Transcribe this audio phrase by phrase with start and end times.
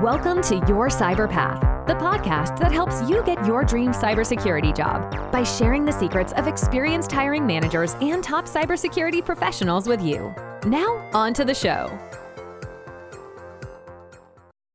[0.00, 5.30] Welcome to Your Cyber Path, the podcast that helps you get your dream cybersecurity job
[5.30, 10.34] by sharing the secrets of experienced hiring managers and top cybersecurity professionals with you.
[10.64, 11.90] Now, on to the show.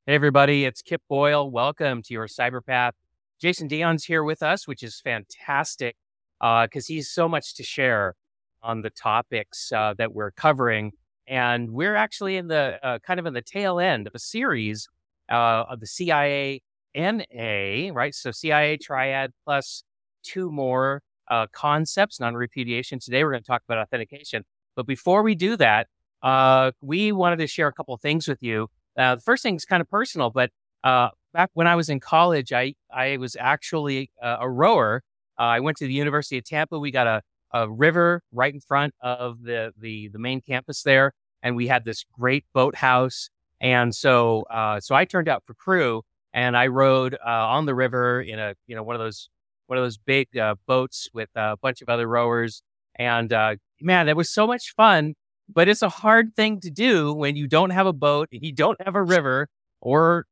[0.06, 1.50] Hey, everybody, it's Kip Boyle.
[1.50, 2.94] Welcome to Your Cyber Path.
[3.42, 5.96] Jason Dion's here with us, which is fantastic
[6.40, 8.14] because uh, he's so much to share
[8.62, 10.92] on the topics uh, that we're covering.
[11.28, 14.88] And we're actually in the uh, kind of in the tail end of a series
[15.30, 16.62] uh, of the CIA
[16.96, 18.14] NA, right?
[18.14, 19.84] So CIA triad plus
[20.24, 23.00] two more uh, concepts, non repudiation.
[23.00, 24.44] Today we're going to talk about authentication.
[24.76, 25.88] But before we do that,
[26.22, 28.68] uh, we wanted to share a couple things with you.
[28.98, 30.52] Uh, the first thing is kind of personal, but
[30.84, 35.04] uh, back when I was in college, I, I was actually uh, a rower.
[35.38, 36.80] Uh, I went to the University of Tampa.
[36.80, 37.22] We got a,
[37.54, 41.14] a river right in front of the, the, the main campus there.
[41.44, 43.30] And we had this great boathouse
[43.66, 46.04] and so, uh, so I turned out for crew,
[46.36, 49.28] and I rode uh, on the river in a you know one of those
[49.66, 52.62] one of those big uh, boats with a bunch of other rowers.
[52.94, 55.16] And uh, man, that was so much fun.
[55.52, 58.54] But it's a hard thing to do when you don't have a boat, and you
[58.54, 59.48] don't have a river
[59.82, 60.28] or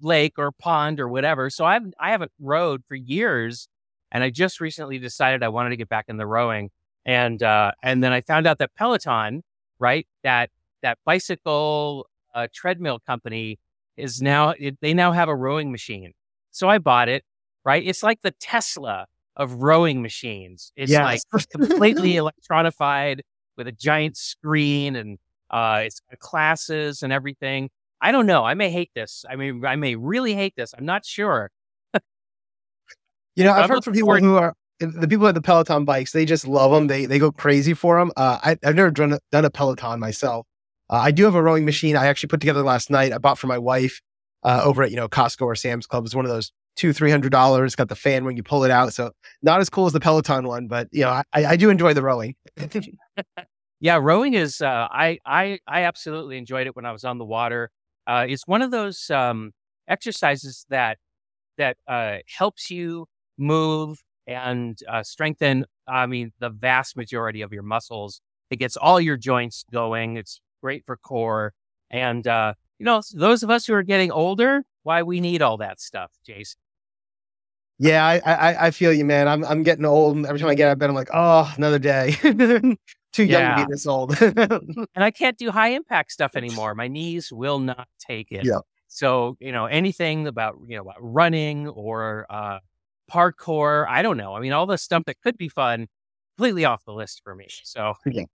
[0.00, 1.50] lake or pond or whatever.
[1.50, 3.66] So I've I haven't rowed for years,
[4.12, 6.70] and I just recently decided I wanted to get back in the rowing.
[7.04, 9.42] And uh, and then I found out that Peloton,
[9.80, 10.50] right, that
[10.82, 13.58] that bicycle uh, treadmill company
[13.96, 16.12] is now it, they now have a rowing machine.
[16.50, 17.24] So I bought it.
[17.64, 20.72] Right, it's like the Tesla of rowing machines.
[20.76, 21.24] It's yes.
[21.32, 23.20] like completely electronified
[23.56, 25.18] with a giant screen and
[25.50, 27.70] uh, it's classes and everything.
[28.00, 28.44] I don't know.
[28.44, 29.24] I may hate this.
[29.30, 30.74] I mean, I may really hate this.
[30.76, 31.50] I'm not sure.
[33.36, 36.12] you know, I've heard from people who are the people at the Peloton bikes.
[36.12, 36.88] They just love them.
[36.88, 38.10] They they go crazy for them.
[38.16, 40.46] Uh, I, have never done a, done a Peloton myself,
[40.92, 43.12] uh, I do have a rowing machine I actually put together last night.
[43.12, 44.00] I bought for my wife
[44.42, 46.04] uh, over at you know Costco or Sam's Club.
[46.04, 47.74] It's one of those two three hundred dollars.
[47.74, 49.10] Got the fan when you pull it out, so
[49.42, 52.02] not as cool as the Peloton one, but you know I, I do enjoy the
[52.02, 52.34] rowing.
[53.80, 57.24] yeah, rowing is uh, I I I absolutely enjoyed it when I was on the
[57.24, 57.70] water.
[58.06, 59.52] Uh, it's one of those um,
[59.88, 60.98] exercises that
[61.56, 63.06] that uh, helps you
[63.38, 65.64] move and uh, strengthen.
[65.88, 68.20] I mean, the vast majority of your muscles.
[68.50, 70.18] It gets all your joints going.
[70.18, 71.52] It's great for core.
[71.90, 75.58] And, uh, you know, those of us who are getting older, why we need all
[75.58, 76.58] that stuff, Jason.
[77.78, 79.26] Yeah, I, I, I feel you, man.
[79.26, 81.52] I'm I'm getting old, and every time I get out of bed, I'm like, oh,
[81.56, 82.14] another day.
[83.12, 83.56] Too young yeah.
[83.56, 84.16] to be this old.
[84.22, 86.74] and I can't do high impact stuff anymore.
[86.74, 88.44] My knees will not take it.
[88.44, 88.60] Yeah.
[88.88, 92.60] So you know anything about you know about running or uh,
[93.10, 94.34] parkour, I don't know.
[94.34, 95.88] I mean, all the stuff that could be fun,
[96.36, 97.48] completely off the list for me.
[97.64, 98.24] So yeah.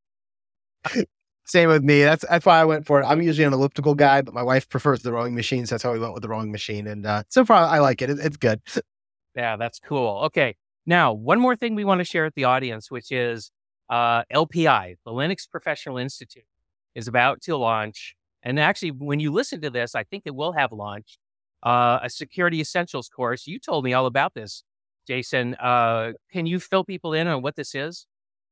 [1.48, 2.02] Same with me.
[2.02, 3.06] That's that's why I went for it.
[3.06, 5.70] I'm usually an elliptical guy, but my wife prefers the rowing machines.
[5.70, 6.86] So that's how we went with the rowing machine.
[6.86, 8.10] And uh, so far, I like it.
[8.10, 8.18] it.
[8.20, 8.60] It's good.
[9.34, 10.24] Yeah, that's cool.
[10.24, 10.56] Okay.
[10.84, 13.50] Now, one more thing we want to share with the audience, which is
[13.88, 16.44] uh, LPI, the Linux Professional Institute,
[16.94, 18.14] is about to launch.
[18.42, 21.18] And actually, when you listen to this, I think it will have launched
[21.62, 23.46] uh, a Security Essentials course.
[23.46, 24.64] You told me all about this,
[25.06, 25.54] Jason.
[25.54, 28.06] Uh, can you fill people in on what this is?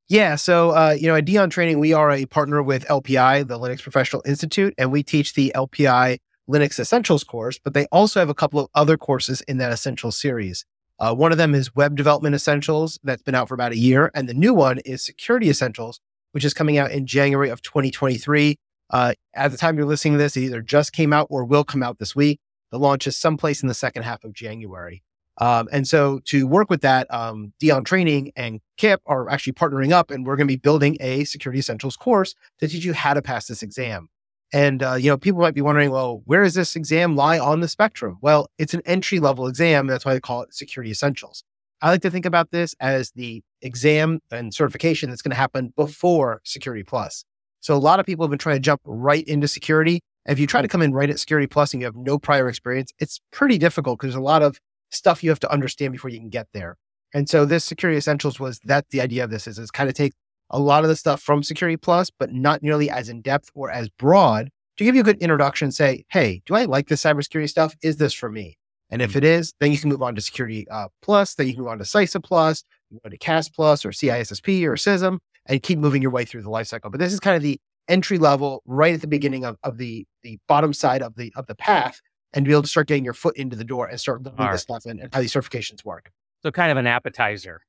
[0.08, 0.36] Yeah.
[0.36, 3.82] So, uh, you know, at Dion Training, we are a partner with LPI, the Linux
[3.82, 6.18] Professional Institute, and we teach the LPI
[6.48, 10.12] Linux Essentials course, but they also have a couple of other courses in that Essential
[10.12, 10.64] series.
[10.98, 14.10] Uh, one of them is Web Development Essentials, that's been out for about a year.
[14.14, 16.00] And the new one is Security Essentials,
[16.32, 18.56] which is coming out in January of 2023.
[18.88, 21.64] Uh, at the time you're listening to this, it either just came out or will
[21.64, 22.38] come out this week.
[22.70, 25.02] The launch is someplace in the second half of January.
[25.38, 29.92] Um, and so to work with that, um, Dion Training and KIP are actually partnering
[29.92, 33.14] up, and we're going to be building a Security Essentials course to teach you how
[33.14, 34.08] to pass this exam.
[34.52, 37.60] And uh, you know, people might be wondering, well, where does this exam lie on
[37.60, 38.18] the spectrum?
[38.20, 39.86] Well, it's an entry level exam.
[39.86, 41.42] That's why they call it Security Essentials.
[41.82, 45.74] I like to think about this as the exam and certification that's going to happen
[45.76, 47.24] before Security Plus.
[47.60, 50.00] So a lot of people have been trying to jump right into security.
[50.24, 52.48] If you try to come in right at Security Plus and you have no prior
[52.48, 54.58] experience, it's pretty difficult because there's a lot of
[54.96, 56.76] stuff you have to understand before you can get there.
[57.14, 59.94] And so this security essentials was that the idea of this is is kind of
[59.94, 60.12] take
[60.50, 63.70] a lot of the stuff from security plus, but not nearly as in depth or
[63.70, 65.72] as broad to give you a good introduction.
[65.72, 67.74] Say, hey, do I like this cybersecurity stuff?
[67.82, 68.58] Is this for me?
[68.90, 69.16] And if mm.
[69.16, 71.34] it is, then you can move on to security uh, plus.
[71.34, 74.64] Then you can move on to CySA plus, you go to CAS plus or CISSP
[74.64, 76.90] or CISM, and keep moving your way through the lifecycle.
[76.90, 77.58] But this is kind of the
[77.88, 81.46] entry level, right at the beginning of, of the the bottom side of the of
[81.46, 82.00] the path
[82.32, 84.52] and be able to start getting your foot into the door and start learning right.
[84.52, 86.10] this stuff and, and, how these certifications work.
[86.42, 87.62] So kind of an appetizer.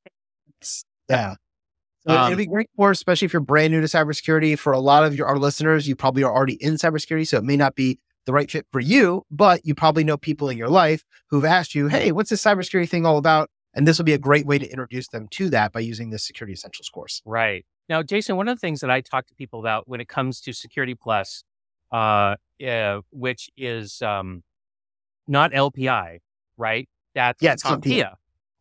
[1.09, 1.35] Yeah.
[2.07, 4.57] So um, it'd be great for, especially if you're brand new to cybersecurity.
[4.57, 7.43] For a lot of your our listeners, you probably are already in cybersecurity, so it
[7.43, 10.69] may not be the right fit for you, but you probably know people in your
[10.69, 13.49] life who've asked you, Hey, what's this cybersecurity thing all about?
[13.73, 16.25] And this will be a great way to introduce them to that by using this
[16.25, 17.21] security essentials course.
[17.25, 17.65] Right.
[17.89, 20.41] Now, Jason, one of the things that I talk to people about when it comes
[20.41, 21.43] to Security Plus,
[21.91, 24.43] uh, uh which is um,
[25.27, 26.19] not LPI,
[26.57, 26.89] right?
[27.15, 28.13] That's yeah, it's CompTIA.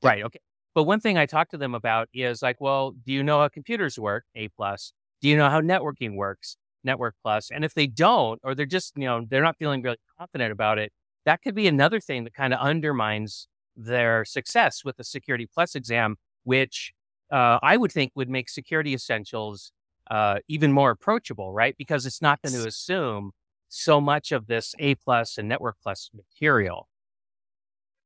[0.02, 0.22] Right.
[0.24, 0.40] Okay.
[0.74, 3.48] But one thing I talk to them about is like, well, do you know how
[3.48, 4.24] computers work?
[4.34, 4.92] A plus.
[5.22, 6.56] Do you know how networking works?
[6.84, 7.50] Network plus.
[7.50, 10.78] And if they don't, or they're just, you know, they're not feeling really confident about
[10.78, 10.92] it,
[11.24, 15.74] that could be another thing that kind of undermines their success with the Security Plus
[15.74, 16.92] exam, which
[17.32, 19.72] uh, I would think would make Security Essentials
[20.10, 21.74] uh, even more approachable, right?
[21.76, 23.32] Because it's not going to assume
[23.68, 26.88] so much of this A plus and Network plus material.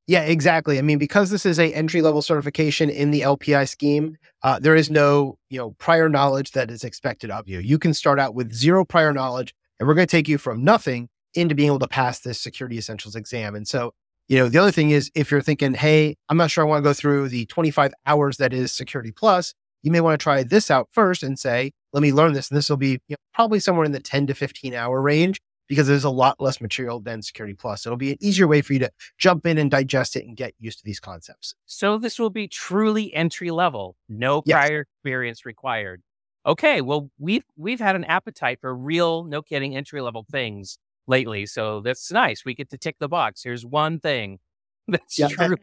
[0.06, 0.78] Yeah, exactly.
[0.78, 4.74] I mean, because this is a entry level certification in the LPI scheme, uh, there
[4.74, 7.60] is no you know prior knowledge that is expected of you.
[7.60, 10.64] You can start out with zero prior knowledge, and we're going to take you from
[10.64, 13.54] nothing into being able to pass this Security Essentials exam.
[13.54, 13.92] And so,
[14.26, 16.82] you know, the other thing is if you're thinking, hey, I'm not sure I want
[16.82, 19.54] to go through the 25 hours that is Security Plus,
[19.84, 22.58] you may want to try this out first and say, let me learn this, and
[22.58, 25.86] this will be you know, probably somewhere in the 10 to 15 hour range because
[25.86, 27.86] there's a lot less material than Security Plus.
[27.86, 30.52] It'll be an easier way for you to jump in and digest it and get
[30.58, 31.54] used to these concepts.
[31.64, 34.86] So this will be truly entry level, no prior yes.
[34.96, 36.02] experience required.
[36.44, 40.76] Okay, well we've we've had an appetite for real, no kidding, entry level things
[41.06, 42.44] lately, so that's nice.
[42.44, 43.44] We get to tick the box.
[43.44, 44.40] Here's one thing
[44.88, 45.28] that's yeah.
[45.28, 45.56] true.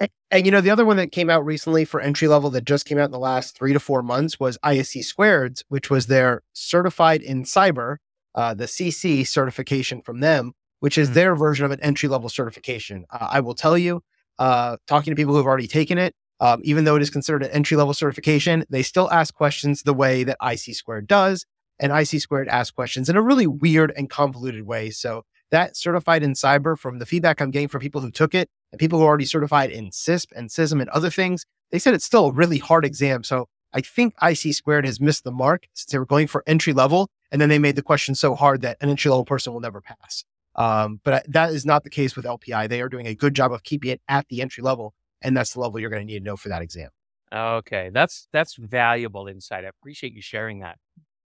[0.00, 2.64] And, and, you know, the other one that came out recently for entry level that
[2.64, 6.06] just came out in the last three to four months was ISC Squared, which was
[6.06, 7.96] their certified in cyber
[8.38, 11.14] uh, the CC certification from them, which is mm-hmm.
[11.14, 13.04] their version of an entry level certification.
[13.10, 14.00] Uh, I will tell you,
[14.38, 17.42] uh, talking to people who have already taken it, um, even though it is considered
[17.42, 21.46] an entry level certification, they still ask questions the way that ISC squared does.
[21.80, 24.90] And ISC squared asks questions in a really weird and convoluted way.
[24.90, 28.48] So that certified in cyber from the feedback I'm getting from people who took it
[28.70, 31.92] and people who are already certified in CISSP and CISM and other things, they said
[31.92, 33.24] it's still a really hard exam.
[33.24, 36.72] So I think ISC squared has missed the mark since they were going for entry
[36.72, 39.60] level and then they made the question so hard that an entry level person will
[39.60, 40.24] never pass.
[40.54, 42.68] Um, but that is not the case with LPI.
[42.68, 44.92] They are doing a good job of keeping it at the entry level,
[45.22, 46.90] and that's the level you're going to need to know for that exam.
[47.32, 49.64] Okay, that's that's valuable insight.
[49.64, 50.78] I appreciate you sharing that.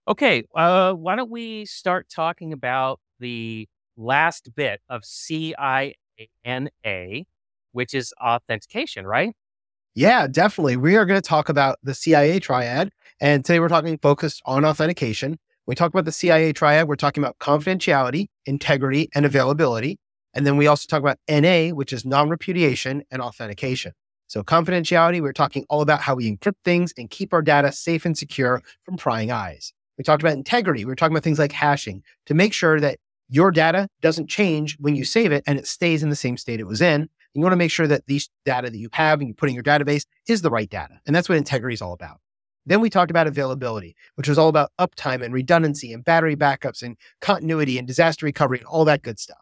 [0.06, 3.66] Okay, uh, why don't we start talking about the
[3.96, 5.94] last bit of CINA,
[7.72, 9.34] which is authentication, right?
[9.94, 10.76] Yeah, definitely.
[10.76, 12.90] We are going to talk about the CIA triad,
[13.20, 15.38] and today we're talking focused on authentication.
[15.66, 16.88] We talk about the CIA triad.
[16.88, 19.98] We're talking about confidentiality, integrity, and availability.
[20.34, 23.92] And then we also talk about NA, which is non repudiation and authentication.
[24.26, 28.04] So, confidentiality, we're talking all about how we encrypt things and keep our data safe
[28.04, 29.72] and secure from prying eyes.
[29.96, 30.84] We talked about integrity.
[30.84, 34.76] We are talking about things like hashing to make sure that your data doesn't change
[34.80, 37.08] when you save it and it stays in the same state it was in.
[37.32, 39.54] You want to make sure that these data that you have and you put in
[39.54, 41.00] your database is the right data.
[41.06, 42.20] And that's what integrity is all about.
[42.66, 46.82] Then we talked about availability, which was all about uptime and redundancy and battery backups
[46.82, 49.38] and continuity and disaster recovery and all that good stuff.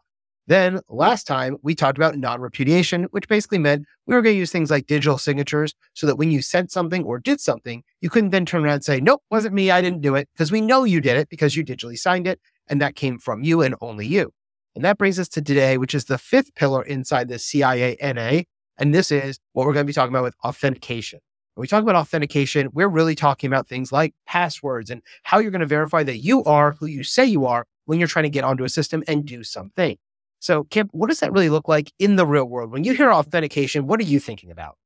[0.48, 4.38] Then last time we talked about non repudiation, which basically meant we were going to
[4.38, 8.10] use things like digital signatures so that when you sent something or did something, you
[8.10, 9.70] couldn't then turn around and say, nope, wasn't me.
[9.70, 12.40] I didn't do it because we know you did it because you digitally signed it
[12.66, 14.32] and that came from you and only you.
[14.74, 18.42] And that brings us to today, which is the fifth pillar inside the CIA NA.
[18.78, 21.20] And this is what we're going to be talking about with authentication.
[21.54, 25.50] When we talk about authentication, we're really talking about things like passwords and how you're
[25.50, 28.30] going to verify that you are who you say you are when you're trying to
[28.30, 29.98] get onto a system and do something.
[30.38, 32.72] So, Kip, what does that really look like in the real world?
[32.72, 34.76] When you hear authentication, what are you thinking about?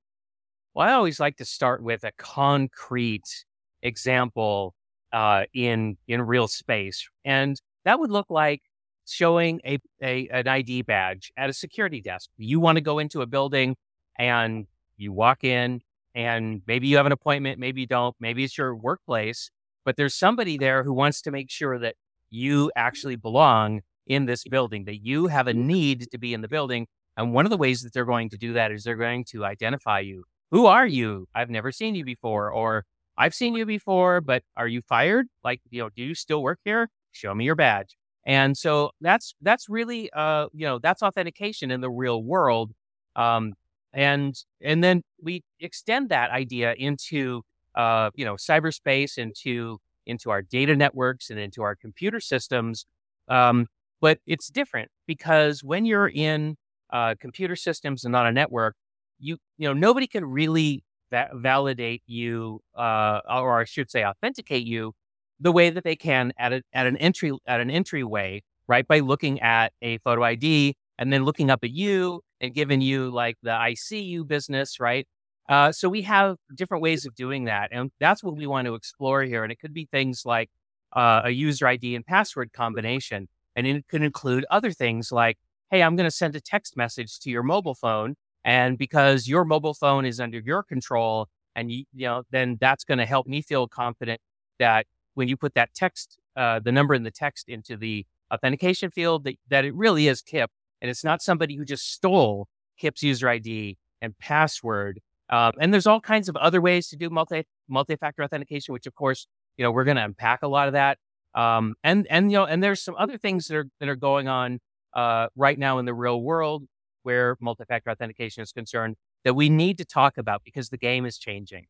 [0.75, 3.44] Well, I always like to start with a concrete
[3.82, 4.75] example
[5.12, 8.61] uh, in in real space, and that would look like
[9.06, 12.28] showing a, a an ID badge at a security desk.
[12.37, 13.76] You want to go into a building,
[14.18, 14.66] and
[14.99, 15.80] you walk in,
[16.16, 19.50] and maybe you have an appointment, maybe you don't, maybe it's your workplace,
[19.85, 21.94] but there's somebody there who wants to make sure that
[22.30, 26.49] you actually belong in this building, that you have a need to be in the
[26.49, 26.87] building.
[27.18, 29.44] And one of the ways that they're going to do that is they're going to
[29.44, 30.25] identify you.
[30.50, 31.26] Who are you?
[31.35, 32.50] I've never seen you before.
[32.50, 32.85] Or
[33.18, 35.26] I've seen you before, but are you fired?
[35.44, 36.88] Like, you know, do you still work here?
[37.12, 37.96] Show me your badge.
[38.25, 42.73] And so that's that's really uh, you know, that's authentication in the real world.
[43.14, 43.54] Um,
[43.97, 47.43] and and then we extend that idea into
[47.75, 52.87] uh, you know cyberspace into into our data networks and into our computer systems
[53.29, 53.67] um,
[54.00, 56.57] but it's different because when you're in
[56.93, 58.76] uh, computer systems and on a network
[59.19, 64.67] you you know nobody can really va- validate you uh, or i should say authenticate
[64.67, 64.93] you
[65.41, 68.87] the way that they can at, a, at an entry at an entryway right?
[68.87, 73.11] By looking at a photo ID and then looking up at you and given you
[73.11, 75.07] like the ICU business, right?
[75.49, 77.69] Uh, so we have different ways of doing that.
[77.73, 79.43] And that's what we want to explore here.
[79.43, 80.50] And it could be things like
[80.93, 83.28] uh, a user ID and password combination.
[83.55, 85.38] And it could include other things like,
[85.71, 88.16] hey, I'm going to send a text message to your mobile phone.
[88.45, 92.85] And because your mobile phone is under your control, and you, you know, then that's
[92.85, 94.21] going to help me feel confident
[94.59, 98.90] that when you put that text, uh, the number in the text into the authentication
[98.90, 100.50] field, that, that it really is Kip.
[100.87, 102.47] And it's not somebody who just stole
[102.78, 105.00] Kip's user ID and password.
[105.31, 108.95] Um, and there's all kinds of other ways to do multi multi-factor authentication, which of
[108.95, 109.26] course,
[109.57, 110.99] you know, we're going to unpack a lot of that.
[111.35, 114.28] Um, and and you know, and there's some other things that are that are going
[114.28, 114.61] on
[114.95, 116.62] uh, right now in the real world
[117.02, 121.19] where multi-factor authentication is concerned that we need to talk about because the game is
[121.19, 121.66] changing.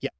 [0.00, 0.10] Yeah.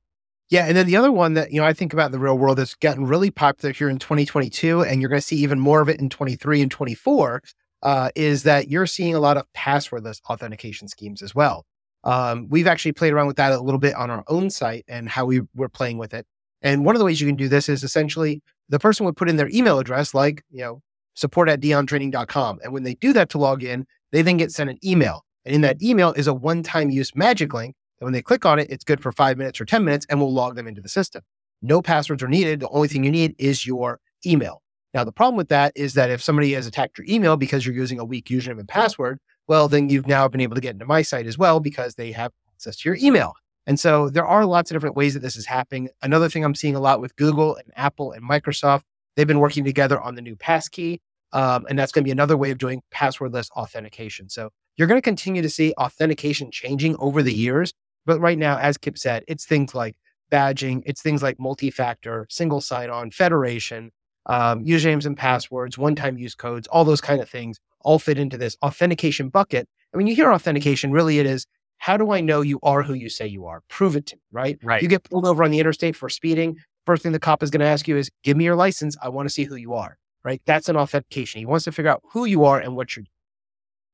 [0.51, 0.67] Yeah.
[0.67, 2.59] And then the other one that, you know, I think about in the real world
[2.59, 5.89] that's gotten really popular here in 2022, and you're going to see even more of
[5.89, 7.43] it in 23 and 24,
[7.83, 11.65] uh, is that you're seeing a lot of passwordless authentication schemes as well.
[12.05, 15.09] Um, we've actually played around with that a little bit on our own site and
[15.09, 16.27] how we were playing with it.
[16.63, 19.29] And one of the ways you can do this is essentially the person would put
[19.29, 20.83] in their email address, like, you know,
[21.15, 22.61] support at diontraining.com.
[22.63, 25.25] And when they do that to log in, they then get sent an email.
[25.45, 27.75] And in that email is a one time use magic link.
[28.01, 30.21] And when they click on it, it's good for five minutes or 10 minutes and
[30.21, 31.23] will log them into the system.
[31.63, 32.61] No passwords are needed.
[32.61, 34.63] The only thing you need is your email.
[34.93, 37.75] Now, the problem with that is that if somebody has attacked your email because you're
[37.75, 40.87] using a weak username and password, well, then you've now been able to get into
[40.87, 43.35] my site as well because they have access to your email.
[43.67, 45.91] And so there are lots of different ways that this is happening.
[46.03, 48.83] Another thing I'm seeing a lot with Google and Apple and Microsoft,
[49.15, 51.01] they've been working together on the new passkey.
[51.33, 54.29] Um, and that's going to be another way of doing passwordless authentication.
[54.29, 57.73] So you're going to continue to see authentication changing over the years.
[58.07, 59.95] But right now, as Kip said, it's things like
[60.33, 63.93] badging, it's things like multi factor, single sign on, federation,
[64.27, 68.19] um, usernames and passwords, one time use codes, all those kind of things all fit
[68.19, 69.69] into this authentication bucket.
[69.93, 71.47] And when you hear authentication, really it is
[71.79, 73.63] how do I know you are who you say you are?
[73.69, 74.59] Prove it to me, right?
[74.63, 74.83] Right.
[74.83, 76.59] You get pulled over on the interstate for speeding.
[76.85, 78.97] First thing the cop is going to ask you is, give me your license.
[79.03, 80.43] I want to see who you are, right?
[80.45, 81.39] That's an authentication.
[81.39, 83.13] He wants to figure out who you are and what you're doing.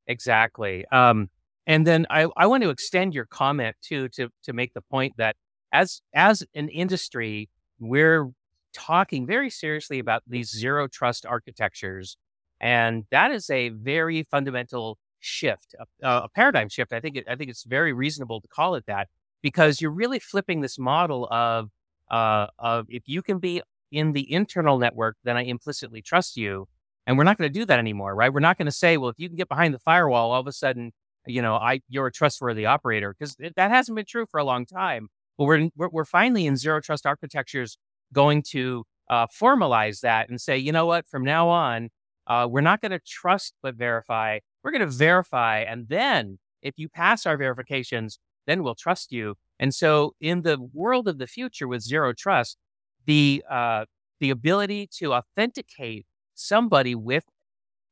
[0.08, 0.84] Exactly.
[0.90, 1.30] Um,
[1.66, 5.14] and then I, I want to extend your comment too to to make the point
[5.18, 5.36] that
[5.72, 8.30] as as an industry, we're
[8.76, 12.16] talking very seriously about these zero trust architectures,
[12.60, 16.92] and that is a very fundamental shift, a, a paradigm shift.
[16.92, 19.08] I think it, I think it's very reasonable to call it that
[19.42, 21.70] because you're really flipping this model of
[22.10, 26.68] uh, of if you can be in the internal network, then I implicitly trust you.
[27.06, 28.32] And we're not going to do that anymore, right?
[28.32, 30.46] We're not going to say, well, if you can get behind the firewall, all of
[30.48, 30.92] a sudden,
[31.26, 34.66] you know, I you're a trustworthy operator because that hasn't been true for a long
[34.66, 35.08] time.
[35.38, 37.78] But we're we're, we're finally in zero trust architectures
[38.12, 41.90] going to uh, formalize that and say, you know what, from now on,
[42.26, 44.38] uh, we're not going to trust but verify.
[44.62, 49.36] We're going to verify, and then if you pass our verifications, then we'll trust you.
[49.58, 52.58] And so, in the world of the future with zero trust,
[53.06, 53.84] the uh,
[54.18, 57.24] the ability to authenticate somebody with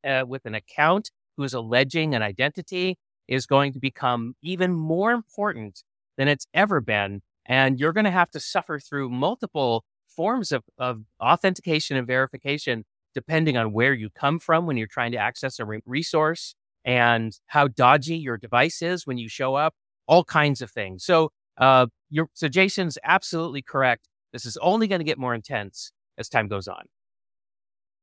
[0.04, 5.12] uh, with an account who is alleging an identity is going to become even more
[5.12, 5.82] important
[6.16, 7.22] than it's ever been.
[7.46, 12.84] And you're going to have to suffer through multiple forms of, of authentication and verification,
[13.14, 16.54] depending on where you come from when you're trying to access a re- resource
[16.84, 19.74] and how dodgy your device is when you show up,
[20.06, 21.04] all kinds of things.
[21.04, 21.86] So, uh,
[22.34, 24.08] so Jason's absolutely correct.
[24.32, 26.84] This is only going to get more intense as time goes on.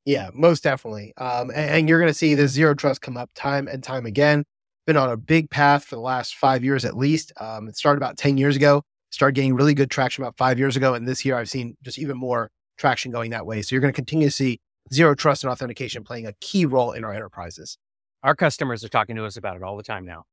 [0.06, 1.14] Yeah, most definitely.
[1.18, 4.08] Um, and, and, you're going to see the zero trust come up time and time
[4.08, 4.46] again.
[4.88, 7.32] Been on a big path for the last five years at least.
[7.40, 10.76] Um, it started about 10 years ago, started getting really good traction about five years
[10.76, 10.94] ago.
[10.94, 13.62] And this year I've seen just even more traction going that way.
[13.62, 14.60] So you're going to continue to see
[14.92, 17.78] zero trust and authentication playing a key role in our enterprises.
[18.24, 20.24] Our customers are talking to us about it all the time now.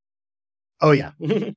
[0.81, 1.11] Oh, yeah.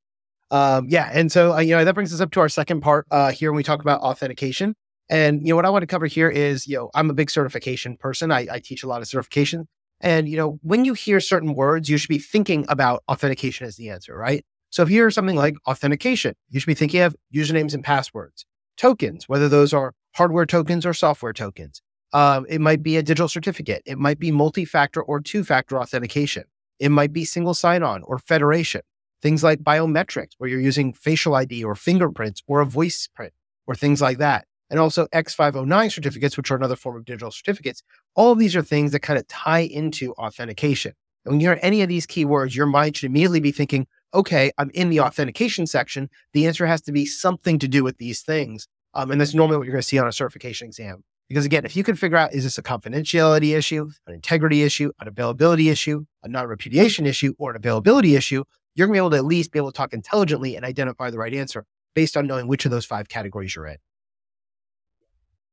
[0.50, 1.10] um, yeah.
[1.12, 3.50] And so, uh, you know, that brings us up to our second part uh, here
[3.50, 4.74] when we talk about authentication.
[5.08, 7.30] And you know what I want to cover here is, you know, I'm a big
[7.30, 8.32] certification person.
[8.32, 9.68] I, I teach a lot of certification.
[10.00, 13.76] And you know, when you hear certain words, you should be thinking about authentication as
[13.76, 14.44] the answer, right?
[14.72, 18.46] So if you hear something like authentication, you should be thinking of usernames and passwords,
[18.78, 21.82] tokens, whether those are hardware tokens or software tokens.
[22.14, 23.82] Um, it might be a digital certificate.
[23.84, 26.44] It might be multi-factor or two-factor authentication.
[26.78, 28.80] It might be single sign-on or federation.
[29.20, 33.34] Things like biometrics, where you're using facial ID or fingerprints or a voice print
[33.66, 37.82] or things like that and also X509 certificates, which are another form of digital certificates.
[38.14, 40.94] All of these are things that kind of tie into authentication.
[41.26, 44.50] And when you hear any of these keywords, your mind should immediately be thinking, okay,
[44.58, 46.08] I'm in the authentication section.
[46.32, 48.68] The answer has to be something to do with these things.
[48.94, 51.02] Um, and that's normally what you're going to see on a certification exam.
[51.28, 54.92] Because again, if you can figure out is this a confidentiality issue, an integrity issue,
[55.00, 59.02] an availability issue, a non repudiation issue, or an availability issue, you're going to be
[59.02, 61.64] able to at least be able to talk intelligently and identify the right answer
[61.94, 63.78] based on knowing which of those five categories you're in.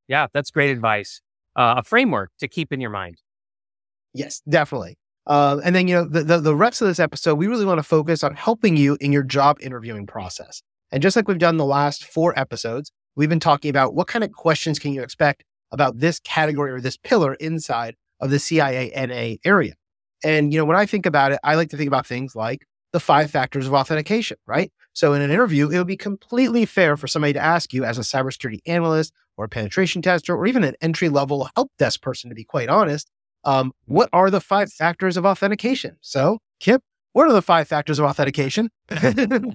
[0.08, 1.22] Yeah, that's great advice.
[1.56, 3.22] Uh, a framework to keep in your mind.
[4.13, 4.98] Yes, definitely.
[5.28, 7.78] Uh, and then, you know, the, the, the rest of this episode, we really want
[7.78, 10.62] to focus on helping you in your job interviewing process.
[10.92, 14.24] And just like we've done the last four episodes, we've been talking about what kind
[14.24, 18.92] of questions can you expect about this category or this pillar inside of the CIA
[18.96, 19.76] NA area.
[20.24, 22.66] And, you know, when I think about it, I like to think about things like
[22.92, 24.72] the five factors of authentication, right?
[24.94, 27.98] So in an interview, it would be completely fair for somebody to ask you as
[27.98, 32.30] a cybersecurity analyst or a penetration tester or even an entry level help desk person,
[32.30, 33.10] to be quite honest,
[33.43, 35.98] um, what are the five factors of authentication?
[36.01, 36.81] So, Kip,
[37.13, 38.69] what are the five factors of authentication?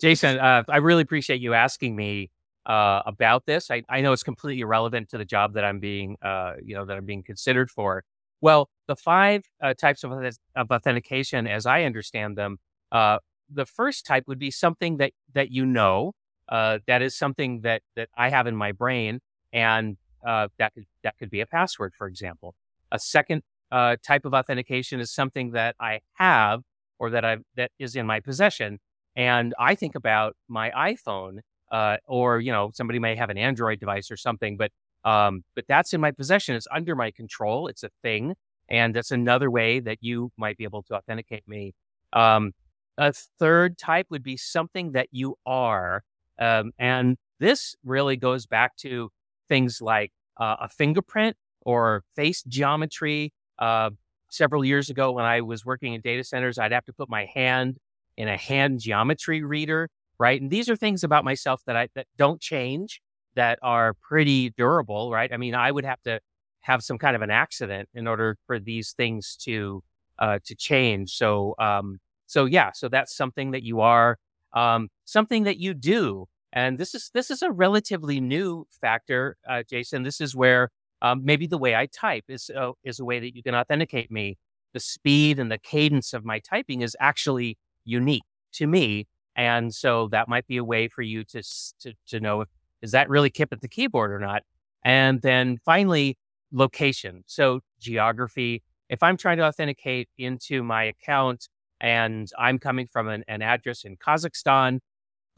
[0.00, 2.30] Jason, uh, I really appreciate you asking me
[2.66, 3.70] uh, about this.
[3.70, 6.84] I, I know it's completely irrelevant to the job that I'm being, uh, you know,
[6.84, 8.04] that I'm being considered for.
[8.40, 12.58] Well, the five uh, types of, of, authentication, as I understand them,
[12.92, 13.18] uh,
[13.50, 16.12] the first type would be something that that you know,
[16.48, 19.20] uh, that is something that that I have in my brain,
[19.52, 19.96] and
[20.26, 22.54] uh, that could that could be a password, for example.
[22.92, 26.62] A second uh, type of authentication is something that I have
[26.98, 28.78] or that I that is in my possession,
[29.16, 31.38] and I think about my iPhone,
[31.70, 34.70] uh, or you know, somebody may have an Android device or something, but
[35.04, 36.56] um, but that's in my possession.
[36.56, 37.68] It's under my control.
[37.68, 38.34] It's a thing,
[38.68, 41.74] and that's another way that you might be able to authenticate me.
[42.12, 42.52] Um,
[42.96, 46.02] a third type would be something that you are,
[46.40, 49.10] um, and this really goes back to
[49.48, 53.32] things like uh, a fingerprint or face geometry.
[53.58, 53.90] Uh,
[54.30, 57.26] several years ago, when I was working in data centers, I'd have to put my
[57.34, 57.78] hand
[58.16, 59.88] in a hand geometry reader,
[60.18, 60.40] right?
[60.40, 63.00] And these are things about myself that I that don't change,
[63.34, 65.32] that are pretty durable, right?
[65.32, 66.20] I mean, I would have to
[66.60, 69.82] have some kind of an accident in order for these things to
[70.18, 71.16] uh, to change.
[71.16, 74.18] So, um, so yeah, so that's something that you are,
[74.52, 76.26] um, something that you do.
[76.52, 80.02] And this is this is a relatively new factor, uh, Jason.
[80.02, 80.70] This is where
[81.02, 84.10] um, maybe the way I type is uh, is a way that you can authenticate
[84.10, 84.38] me.
[84.74, 89.06] The speed and the cadence of my typing is actually unique to me,
[89.36, 91.42] and so that might be a way for you to
[91.80, 92.48] to, to know if
[92.82, 94.42] is that really Kip at the keyboard or not.
[94.84, 96.16] And then finally,
[96.52, 97.24] location.
[97.26, 98.62] So geography.
[98.88, 101.48] If I'm trying to authenticate into my account
[101.80, 104.80] and I'm coming from an, an address in Kazakhstan,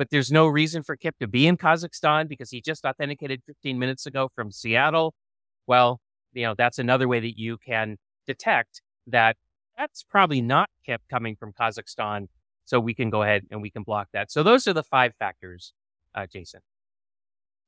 [0.01, 3.79] but there's no reason for Kip to be in Kazakhstan because he just authenticated 15
[3.79, 5.13] minutes ago from Seattle.
[5.67, 6.01] Well,
[6.33, 9.37] you know, that's another way that you can detect that
[9.77, 12.29] that's probably not Kip coming from Kazakhstan.
[12.65, 14.33] So we can go ahead and we can block that.
[14.33, 15.75] So those are the five factors,
[16.15, 16.61] uh, Jason.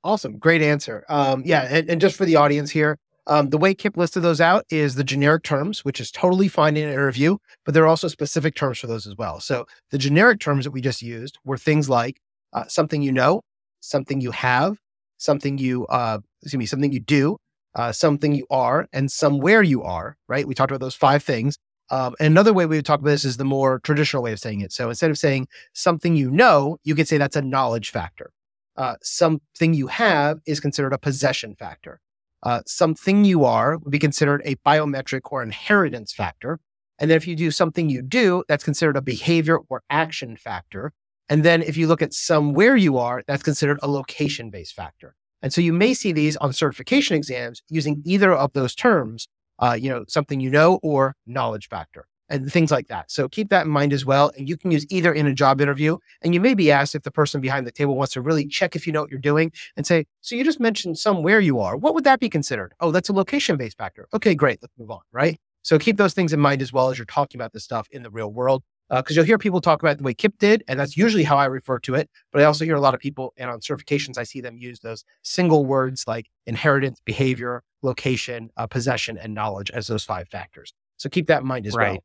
[0.02, 0.38] Awesome.
[0.38, 1.04] Great answer.
[1.10, 1.68] Um, yeah.
[1.68, 4.94] And, and, just for the audience here, um, the way Kip listed those out is
[4.94, 8.54] the generic terms, which is totally fine in an interview, but there are also specific
[8.54, 9.38] terms for those as well.
[9.38, 12.21] So the generic terms that we just used were things like
[12.52, 13.42] uh, something you know,
[13.80, 14.78] something you have,
[15.18, 17.36] something you, uh, excuse me, something you do,
[17.74, 20.46] uh, something you are, and somewhere you are, right?
[20.46, 21.56] We talked about those five things.
[21.90, 24.38] Um, and another way we would talk about this is the more traditional way of
[24.38, 24.72] saying it.
[24.72, 28.32] So instead of saying something you know, you could say that's a knowledge factor.
[28.76, 32.00] Uh, something you have is considered a possession factor.
[32.42, 36.58] Uh, something you are would be considered a biometric or inheritance factor.
[36.98, 40.92] And then if you do something you do, that's considered a behavior or action factor.
[41.28, 45.14] And then if you look at somewhere you are, that's considered a location based factor.
[45.42, 49.76] And so you may see these on certification exams using either of those terms, uh,
[49.78, 53.10] you know, something you know or knowledge factor and things like that.
[53.10, 54.32] So keep that in mind as well.
[54.36, 55.98] And you can use either in a job interview.
[56.22, 58.74] And you may be asked if the person behind the table wants to really check
[58.74, 61.76] if you know what you're doing and say, So you just mentioned somewhere you are.
[61.76, 62.72] What would that be considered?
[62.80, 64.08] Oh, that's a location based factor.
[64.14, 64.60] Okay, great.
[64.62, 65.00] Let's move on.
[65.12, 65.38] Right.
[65.62, 68.02] So keep those things in mind as well as you're talking about this stuff in
[68.02, 68.62] the real world.
[68.92, 71.38] Because uh, you'll hear people talk about the way Kip did, and that's usually how
[71.38, 72.10] I refer to it.
[72.30, 74.80] But I also hear a lot of people, and on certifications, I see them use
[74.80, 80.74] those single words like inheritance, behavior, location, uh, possession, and knowledge as those five factors.
[80.98, 82.02] So keep that in mind as right.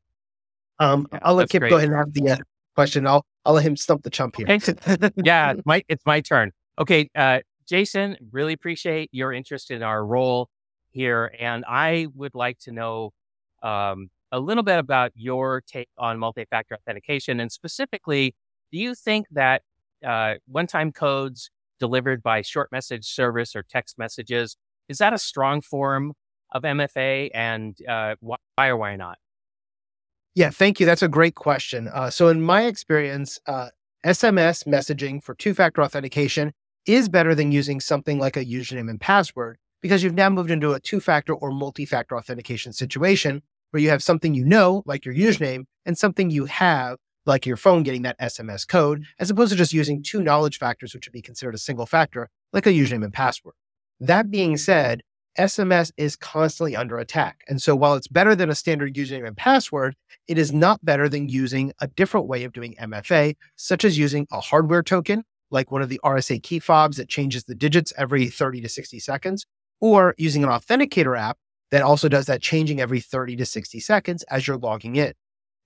[0.78, 0.90] well.
[0.90, 1.70] Um, I'll let Kip great.
[1.70, 2.36] go ahead and have the uh,
[2.74, 3.06] question.
[3.06, 4.46] I'll I'll let him stump the chump here.
[4.48, 4.74] Okay.
[5.16, 6.52] yeah, it's my it's my turn.
[6.78, 10.48] Okay, uh, Jason, really appreciate your interest in our role
[10.90, 13.12] here, and I would like to know
[13.62, 18.34] um, a little bit about your take on multi-factor authentication, and specifically,
[18.70, 19.62] do you think that
[20.06, 24.56] uh, one-time codes delivered by short message service or text messages
[24.88, 26.12] is that a strong form
[26.50, 29.18] of MFA, and uh, why or why not?
[30.34, 30.86] Yeah, thank you.
[30.86, 31.88] That's a great question.
[31.88, 33.68] Uh, so, in my experience, uh,
[34.06, 36.52] SMS messaging for two factor authentication
[36.86, 40.72] is better than using something like a username and password because you've now moved into
[40.72, 45.04] a two factor or multi factor authentication situation where you have something you know, like
[45.04, 45.44] your mm-hmm.
[45.44, 49.56] username, and something you have, like your phone getting that SMS code, as opposed to
[49.56, 53.04] just using two knowledge factors, which would be considered a single factor, like a username
[53.04, 53.54] and password.
[54.00, 55.02] That being said,
[55.38, 57.42] SMS is constantly under attack.
[57.48, 59.94] And so while it's better than a standard username and password,
[60.26, 64.26] it is not better than using a different way of doing MFA, such as using
[64.32, 68.26] a hardware token, like one of the RSA key fobs that changes the digits every
[68.26, 69.46] 30 to 60 seconds,
[69.80, 71.38] or using an authenticator app
[71.70, 75.12] that also does that changing every 30 to 60 seconds as you're logging in.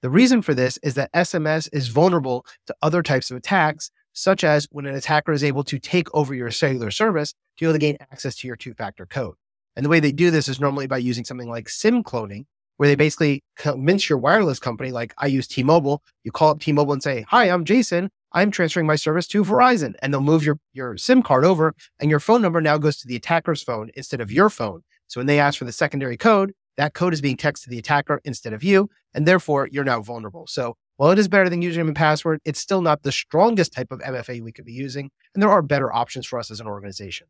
[0.03, 4.43] The reason for this is that SMS is vulnerable to other types of attacks, such
[4.43, 7.75] as when an attacker is able to take over your cellular service to be able
[7.75, 9.35] to gain access to your two factor code.
[9.77, 12.89] And the way they do this is normally by using something like SIM cloning, where
[12.89, 16.73] they basically convince your wireless company, like I use T Mobile, you call up T
[16.73, 18.11] Mobile and say, Hi, I'm Jason.
[18.33, 19.95] I'm transferring my service to Verizon.
[20.03, 23.07] And they'll move your, your SIM card over, and your phone number now goes to
[23.07, 24.83] the attacker's phone instead of your phone.
[25.13, 27.79] So when they ask for the secondary code, that code is being texted to the
[27.79, 30.47] attacker instead of you, and therefore you're now vulnerable.
[30.47, 33.93] So while it is better than username and password, it's still not the strongest type
[33.93, 36.67] of MFA we could be using, and there are better options for us as an
[36.67, 37.27] organization.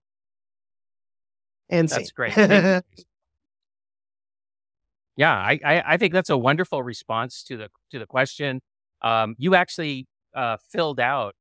[1.68, 2.36] And that's great.
[2.36, 2.82] yeah,
[5.32, 8.60] I, I, I think that's a wonderful response to the to the question.
[9.02, 11.34] Um, you actually uh, filled out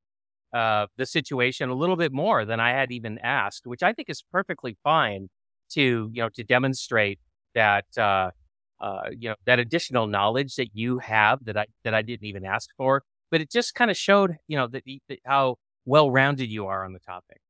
[0.55, 4.09] uh, the situation a little bit more than I had even asked, which I think
[4.09, 5.29] is perfectly fine
[5.73, 7.19] to you know to demonstrate
[7.55, 8.31] that uh,
[8.79, 12.45] uh, you know that additional knowledge that you have that I that I didn't even
[12.45, 13.03] ask for.
[13.29, 16.85] But it just kind of showed you know that, that how well rounded you are
[16.85, 17.41] on the topic.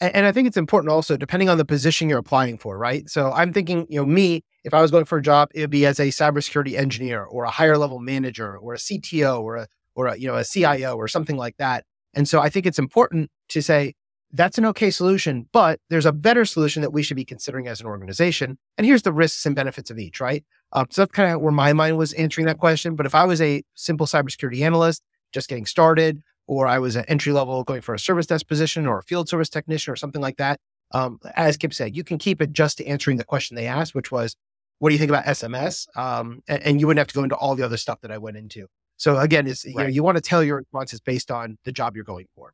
[0.00, 3.08] And, and I think it's important also, depending on the position you're applying for, right?
[3.08, 5.70] So I'm thinking, you know, me, if I was going for a job, it would
[5.70, 9.66] be as a cybersecurity engineer or a higher level manager or a CTO or a
[9.94, 11.84] or a, you know a CIO or something like that.
[12.14, 13.94] And so I think it's important to say,
[14.32, 17.80] that's an okay solution, but there's a better solution that we should be considering as
[17.80, 18.58] an organization.
[18.78, 20.44] And here's the risks and benefits of each, right?
[20.72, 22.96] Um, so that's kind of where my mind was answering that question.
[22.96, 27.04] But if I was a simple cybersecurity analyst just getting started, or I was an
[27.08, 30.20] entry level going for a service desk position or a field service technician or something
[30.20, 30.60] like that,
[30.92, 33.94] um, as Kip said, you can keep it just to answering the question they asked,
[33.94, 34.36] which was,
[34.78, 35.86] what do you think about SMS?
[35.96, 38.18] Um, and, and, you wouldn't have to go into all the other stuff that I
[38.18, 38.66] went into.
[38.96, 39.72] So again, it's, right.
[39.72, 42.52] you, know, you want to tell your responses based on the job you're going for.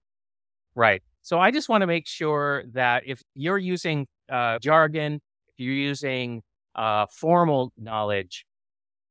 [0.74, 1.02] Right.
[1.28, 5.74] So I just want to make sure that if you're using uh, jargon, if you're
[5.74, 6.40] using
[6.74, 8.46] uh, formal knowledge,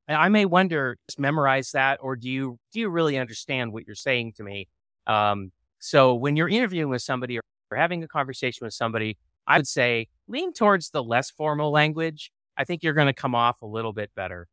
[0.08, 3.96] I may wonder, just memorize that, or do you do you really understand what you're
[3.96, 4.68] saying to me?
[5.06, 9.68] Um, so when you're interviewing with somebody or, having a conversation with somebody, I would
[9.68, 12.32] say lean towards the less formal language.
[12.58, 14.48] I think you're going to come off a little bit better.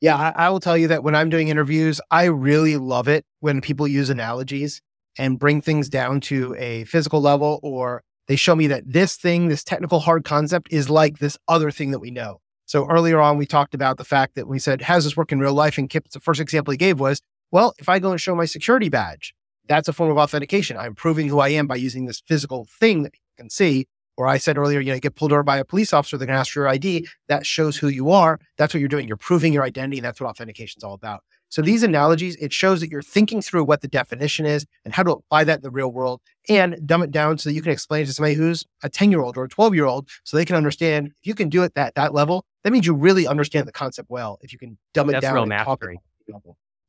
[0.00, 3.26] Yeah, I, I, will tell you that when I'm doing interviews, I really love it
[3.40, 4.80] when people use analogies
[5.18, 9.48] and bring things down to a physical level or they show me that this thing,
[9.48, 12.40] this technical hard concept is like this other thing that we know.
[12.66, 15.30] So earlier on, we talked about the fact that we said, how does this work
[15.30, 15.78] in real life?
[15.78, 17.20] And Kip, the first example he gave was,
[17.52, 19.34] well, if I go and show my security badge,
[19.68, 20.76] that's a form of authentication.
[20.76, 23.86] I'm proving who I am by using this physical thing that you can see.
[24.16, 26.26] Or I said earlier, you know, you get pulled over by a police officer, they're
[26.26, 27.06] going to ask for your ID.
[27.28, 28.40] That shows who you are.
[28.56, 29.06] That's what you're doing.
[29.06, 29.98] You're proving your identity.
[29.98, 31.22] And that's what authentication is all about.
[31.48, 35.02] So these analogies, it shows that you're thinking through what the definition is and how
[35.04, 37.72] to apply that in the real world and dumb it down so that you can
[37.72, 40.36] explain it to somebody who's a 10 year old or a 12 year old so
[40.36, 41.12] they can understand.
[41.18, 44.10] If you can do it at that level, that means you really understand the concept
[44.10, 44.38] well.
[44.42, 45.34] If you can dumb it that's down.
[45.34, 46.00] Real mastery.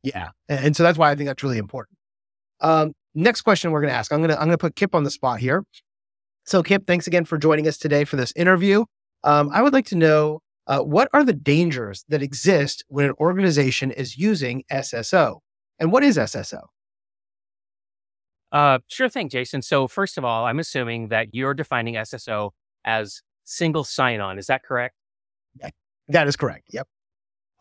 [0.03, 0.29] Yeah.
[0.49, 1.97] And, so that's why I think that's really important.
[2.61, 4.11] Um, next question we're going to ask.
[4.11, 5.63] I'm going to, I'm going to put Kip on the spot here.
[6.47, 8.85] So Kip, thanks again for joining us today for this interview.
[9.25, 13.13] Um, I would like to know uh, what are the dangers that exist when an
[13.19, 15.39] organization is using SSO?
[15.77, 16.61] And what is SSO?
[18.53, 19.61] Uh, sure thing, Jason.
[19.61, 22.51] So, first of all, I'm assuming that you're defining SSO
[22.85, 24.39] as single sign on.
[24.39, 24.95] Is that correct?
[26.07, 26.67] That is correct.
[26.71, 26.87] Yep.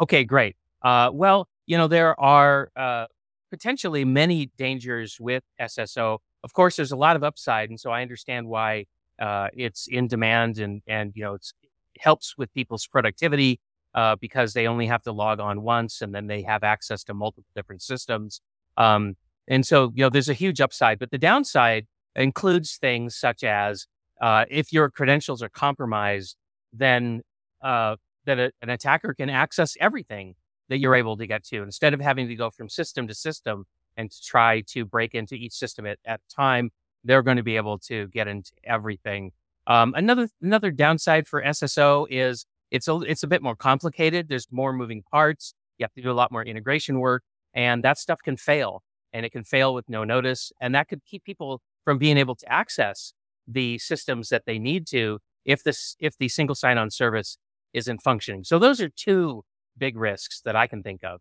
[0.00, 0.54] Okay, great.
[0.82, 3.06] Uh, well, you know, there are uh,
[3.50, 6.18] potentially many dangers with SSO.
[6.44, 7.70] Of course, there's a lot of upside.
[7.70, 8.86] And so I understand why
[9.20, 11.52] uh, it's in demand and, and, you know, it's
[11.98, 13.60] helps with people's productivity
[13.94, 17.14] uh, because they only have to log on once and then they have access to
[17.14, 18.40] multiple different systems.
[18.76, 19.16] Um,
[19.48, 23.86] and so, you know, there's a huge upside, but the downside includes things such as
[24.20, 26.36] uh, if your credentials are compromised,
[26.72, 27.22] then
[27.62, 27.96] uh,
[28.26, 30.34] that a, an attacker can access everything
[30.68, 33.64] that you're able to get to instead of having to go from system to system
[33.96, 36.70] and to try to break into each system at, at a time.
[37.04, 39.32] They're going to be able to get into everything
[39.66, 44.28] um, another another downside for SSO is it's a it's a bit more complicated.
[44.28, 45.54] There's more moving parts.
[45.78, 48.82] You have to do a lot more integration work, and that stuff can fail,
[49.12, 52.34] and it can fail with no notice, and that could keep people from being able
[52.36, 53.12] to access
[53.46, 57.38] the systems that they need to if this if the single sign-on service
[57.72, 58.44] isn't functioning.
[58.44, 59.42] So those are two
[59.76, 61.20] big risks that I can think of.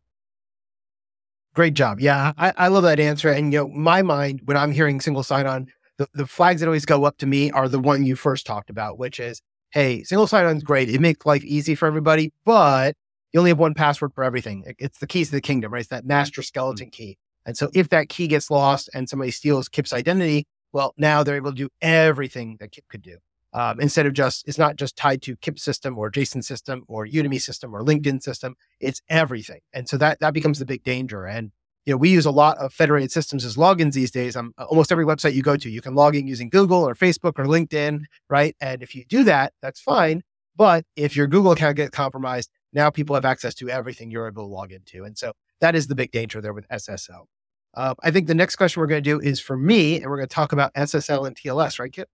[1.56, 2.02] Great job.
[2.02, 3.30] Yeah, I, I love that answer.
[3.30, 6.86] And you know, my mind when I'm hearing single sign-on, the, the flags that always
[6.86, 9.42] go up to me are the one you first talked about, which is,
[9.72, 10.90] hey, single sign-on is great.
[10.90, 12.96] It makes life easy for everybody, but
[13.32, 14.66] you only have one password for everything.
[14.78, 15.80] It's the keys to the kingdom, right?
[15.80, 16.48] It's that master mm-hmm.
[16.48, 17.18] skeleton key.
[17.46, 21.38] And so if that key gets lost and somebody steals Kip's identity, well, now they're
[21.38, 23.18] able to do everything that Kip could do.
[23.56, 27.08] Um, instead of just, it's not just tied to Kip system or Jason system or
[27.08, 28.56] Udemy system or LinkedIn system.
[28.82, 29.62] It's everything.
[29.72, 31.24] And so that, that becomes the big danger.
[31.24, 31.54] And,
[31.86, 34.36] you know, we use a lot of federated systems as logins these days.
[34.36, 37.40] Um, almost every website you go to, you can log in using Google or Facebook
[37.40, 38.58] or LinkedIn, right?
[38.60, 40.24] And if you do that, that's fine.
[40.58, 44.44] But if your Google account gets compromised, now people have access to everything you're able
[44.44, 45.06] to log into.
[45.06, 47.28] And so that is the big danger there with SSL.
[47.74, 50.18] Uh, I think the next question we're going to do is for me, and we're
[50.18, 52.10] going to talk about SSL and TLS, right, Kip?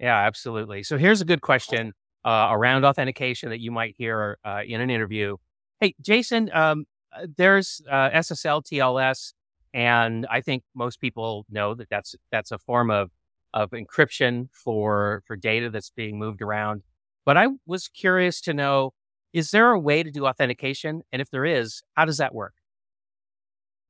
[0.00, 0.82] Yeah, absolutely.
[0.82, 1.92] So here's a good question
[2.24, 5.36] uh, around authentication that you might hear uh, in an interview.
[5.78, 9.34] Hey, Jason, um, uh, there's uh, SSL, TLS,
[9.74, 13.10] and I think most people know that that's that's a form of
[13.52, 16.82] of encryption for for data that's being moved around.
[17.26, 18.92] But I was curious to know:
[19.34, 21.02] is there a way to do authentication?
[21.12, 22.54] And if there is, how does that work?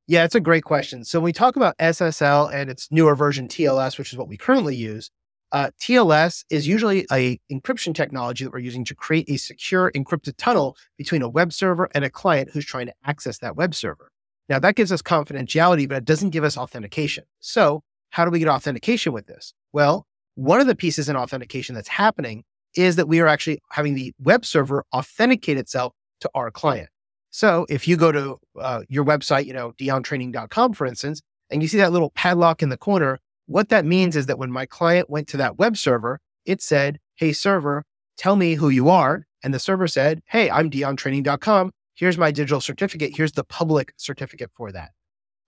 [0.07, 1.05] Yeah, it's a great question.
[1.05, 4.35] So when we talk about SSL and its newer version TLS, which is what we
[4.35, 5.09] currently use,
[5.51, 10.35] uh, TLS is usually a encryption technology that we're using to create a secure encrypted
[10.37, 14.11] tunnel between a web server and a client who's trying to access that web server.
[14.49, 17.25] Now that gives us confidentiality, but it doesn't give us authentication.
[17.39, 19.53] So how do we get authentication with this?
[19.73, 22.43] Well, one of the pieces in authentication that's happening
[22.75, 26.89] is that we are actually having the web server authenticate itself to our client.
[27.31, 31.67] So if you go to uh, your website, you know, diontraining.com, for instance, and you
[31.67, 33.19] see that little padlock in the corner,
[33.51, 36.99] what that means is that when my client went to that web server, it said,
[37.15, 37.83] Hey, server,
[38.17, 39.25] tell me who you are.
[39.43, 41.71] And the server said, Hey, I'm diontraining.com.
[41.95, 43.15] Here's my digital certificate.
[43.15, 44.91] Here's the public certificate for that.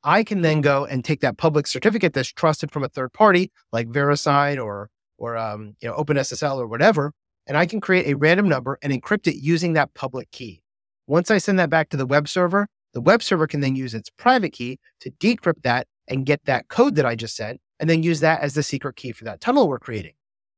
[0.04, 3.52] I can then go and take that public certificate that's trusted from a third party
[3.72, 7.14] like VeriSign or, or um, you know, OpenSSL or whatever,
[7.48, 10.62] and I can create a random number and encrypt it using that public key.
[11.08, 13.94] Once I send that back to the web server, the web server can then use
[13.94, 17.90] its private key to decrypt that and get that code that I just sent, and
[17.90, 20.14] then use that as the secret key for that tunnel we're creating.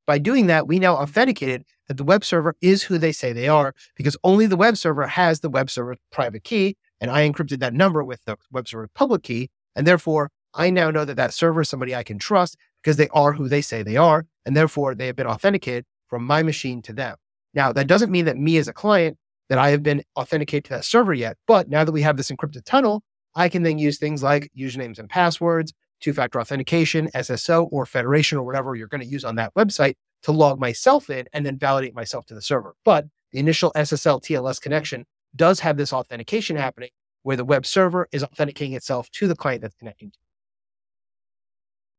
[0.06, 3.48] By doing that, we now authenticated that the web server is who they say they
[3.48, 6.78] are because only the web server has the web server private key.
[7.02, 9.50] And I encrypted that number with the web server public key.
[9.76, 13.10] And therefore, I now know that that server is somebody I can trust because they
[13.10, 14.26] are who they say they are.
[14.46, 17.18] And therefore, they have been authenticated from my machine to them.
[17.54, 19.18] Now, that doesn't mean that me as a client
[19.50, 21.38] that I have been authenticated to that server yet.
[21.48, 23.04] But now that we have this encrypted tunnel,
[23.36, 28.38] I can then use things like usernames and passwords, two factor authentication, SSO, or federation,
[28.38, 31.58] or whatever you're going to use on that website to log myself in and then
[31.58, 32.76] validate myself to the server.
[32.84, 35.06] But the initial SSL TLS connection
[35.36, 36.90] does have this authentication happening
[37.24, 40.18] where the web server is authenticating itself to the client that's connecting to.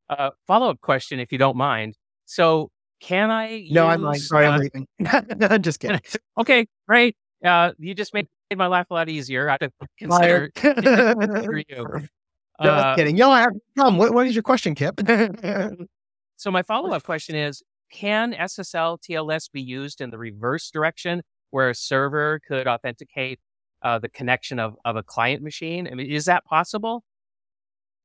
[0.08, 1.96] Uh, follow up question, if you don't mind.
[2.26, 3.66] So, can I?
[3.70, 4.86] No, use, I'm like, sorry, uh, I'm leaving.
[5.50, 6.00] I'm just kidding.
[6.38, 7.16] okay, great.
[7.44, 9.48] Uh, you just made my life a lot easier.
[9.48, 12.08] I have to consider you.
[12.62, 13.16] Just uh, kidding.
[13.16, 13.98] Y'all have come.
[13.98, 15.00] What, what is your question, Kip?
[16.36, 21.70] so my follow-up question is, can SSL TLS be used in the reverse direction where
[21.70, 23.38] a server could authenticate
[23.82, 25.88] uh, the connection of, of a client machine?
[25.90, 27.04] I mean, is that possible?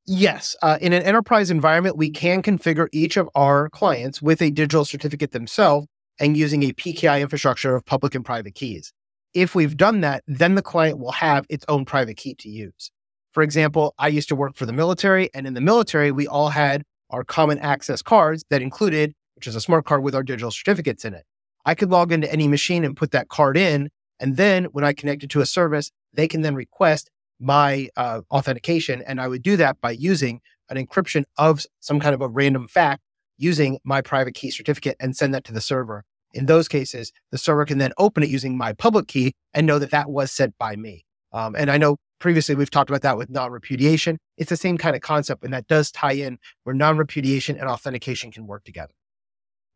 [0.06, 0.56] Yes.
[0.62, 4.84] Uh, in an enterprise environment, we can configure each of our clients with a digital
[4.84, 5.86] certificate themselves
[6.18, 8.92] and using a PKI infrastructure of public and private keys.
[9.34, 12.90] If we've done that, then the client will have its own private key to use.
[13.32, 16.50] For example, I used to work for the military, and in the military, we all
[16.50, 20.50] had our common access cards that included, which is a smart card with our digital
[20.50, 21.24] certificates in it.
[21.64, 23.90] I could log into any machine and put that card in.
[24.20, 29.02] And then when I connected to a service, they can then request my uh, authentication.
[29.02, 32.68] And I would do that by using an encryption of some kind of a random
[32.68, 33.02] fact
[33.36, 36.04] using my private key certificate and send that to the server.
[36.32, 39.78] In those cases, the server can then open it using my public key and know
[39.78, 41.04] that that was sent by me.
[41.32, 44.18] Um, and I know previously we've talked about that with non repudiation.
[44.38, 47.68] It's the same kind of concept, and that does tie in where non repudiation and
[47.68, 48.94] authentication can work together.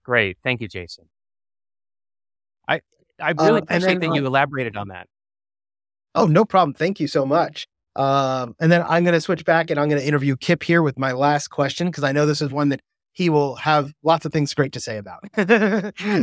[0.05, 0.39] Great.
[0.43, 1.09] Thank you, Jason.
[2.69, 2.81] I,
[3.21, 5.09] I really uh, appreciate then, that you elaborated on that.
[6.15, 6.73] Oh, no problem.
[6.73, 7.67] Thank you so much.
[7.97, 10.83] Um, and then I'm going to switch back and I'm going to interview Kip here
[10.83, 12.81] with my last question because I know this is one that
[13.13, 15.25] he will have lots of things great to say about.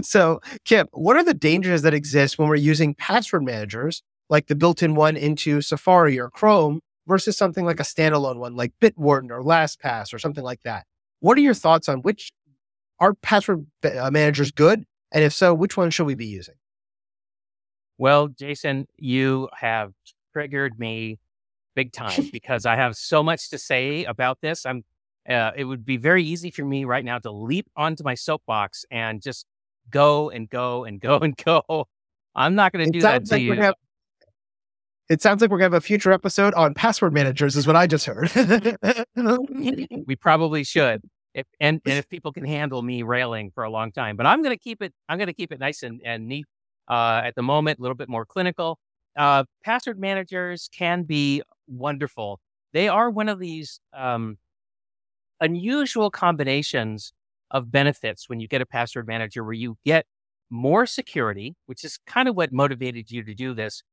[0.06, 4.04] so, Kip, what are the dangers that exist when we're using password managers,
[4.34, 8.56] like the built in one into Safari or Chrome, versus something like a standalone one
[8.56, 10.86] like Bitwarden or LastPass or something like that?
[11.20, 12.32] What are your thoughts on which
[13.00, 14.86] are password uh, managers good?
[15.12, 16.56] And if so, which one should we be using?
[18.00, 19.94] Well, Jason, you have
[20.34, 21.20] triggered me
[21.76, 24.66] big time because I have so much to say about this.
[24.66, 24.84] I'm.
[25.30, 28.84] Uh, it would be very easy for me right now to leap onto my soapbox
[28.92, 29.46] and just
[29.90, 31.88] go and go and go and go.
[32.36, 33.54] I'm not going to do that to like you.
[33.54, 33.76] Have,
[35.10, 37.76] it sounds like we're going to have a future episode on password managers, is what
[37.76, 38.32] I just heard.
[40.06, 41.02] we probably should.
[41.34, 44.42] If, and, and if people can handle me railing for a long time, but I'm
[44.42, 46.46] going to keep it, I'm going to keep it nice and, and neat
[46.88, 48.80] uh, at the moment, a little bit more clinical.
[49.18, 52.40] Uh, password managers can be wonderful.
[52.72, 54.38] They are one of these um,
[55.40, 57.14] unusual combinations
[57.52, 60.06] of benefits when you get a password manager where you get
[60.50, 63.84] more security, which is kind of what motivated you to do this,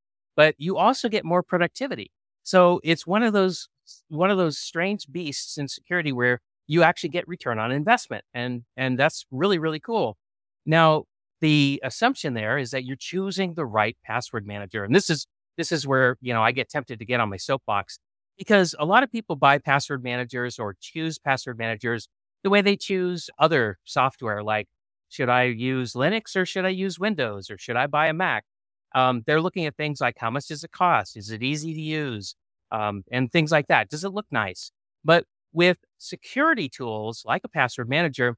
[0.40, 2.11] but you also get more productivity.
[2.44, 3.68] So it's one of those
[4.09, 8.62] one of those strange beasts in security where you actually get return on investment and
[8.74, 10.16] and that's really really cool.
[10.64, 11.05] Now,
[11.42, 14.83] the assumption there is that you're choosing the right password manager.
[14.83, 15.26] And this is
[15.59, 17.98] this is where, you know, I get tempted to get on my soapbox
[18.38, 22.09] because a lot of people buy password managers or choose password managers
[22.44, 24.68] the way they choose other software like
[25.11, 28.44] should I use Linux or should I use Windows or should I buy a Mac?
[28.94, 31.16] Um, they're looking at things like how much does it cost?
[31.16, 32.35] Is it easy to use?
[32.72, 33.88] Um, and things like that.
[33.88, 34.72] Does it look nice?
[35.05, 38.37] But with security tools like a password manager,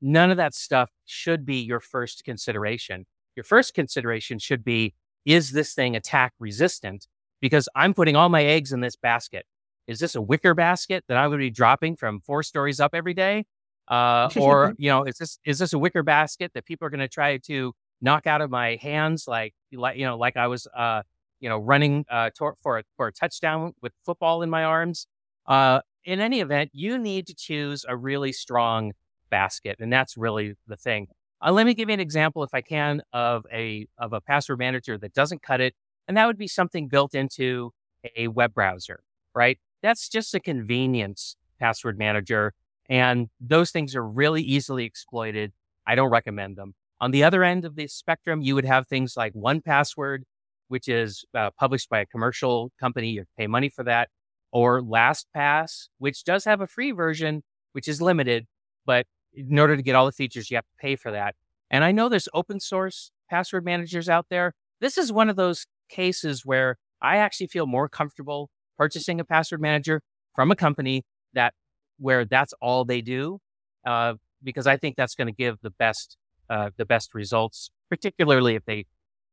[0.00, 3.06] none of that stuff should be your first consideration.
[3.36, 4.94] Your first consideration should be
[5.24, 7.06] is this thing attack resistant?
[7.40, 9.46] Because I'm putting all my eggs in this basket.
[9.86, 12.94] Is this a wicker basket that I'm going to be dropping from four stories up
[12.94, 13.44] every day?
[13.88, 17.00] Uh, or you know, is this is this a wicker basket that people are going
[17.00, 17.72] to try to
[18.04, 21.02] knock out of my hands, like like you know, like I was uh,
[21.40, 25.08] you know running uh, to- for a, for a touchdown with football in my arms?
[25.46, 28.92] Uh, in any event, you need to choose a really strong
[29.30, 31.08] basket, and that's really the thing.
[31.44, 34.58] Uh, let me give you an example, if I can, of a of a password
[34.58, 35.74] manager that doesn't cut it,
[36.08, 37.72] and that would be something built into
[38.16, 39.02] a web browser,
[39.34, 39.58] right?
[39.82, 42.52] That's just a convenience password manager,
[42.88, 45.52] and those things are really easily exploited.
[45.86, 46.74] I don't recommend them.
[47.00, 50.20] On the other end of the spectrum, you would have things like 1Password,
[50.68, 53.10] which is uh, published by a commercial company.
[53.10, 54.08] You pay money for that,
[54.52, 58.46] or LastPass, which does have a free version, which is limited,
[58.86, 61.34] but in order to get all the features, you have to pay for that.
[61.70, 64.54] And I know there's open source password managers out there.
[64.80, 69.60] This is one of those cases where I actually feel more comfortable purchasing a password
[69.60, 70.00] manager
[70.34, 71.02] from a company
[71.32, 71.54] that
[71.98, 73.38] where that's all they do,
[73.86, 76.16] uh, because I think that's going to give the best
[76.50, 78.86] uh, the best results, particularly if they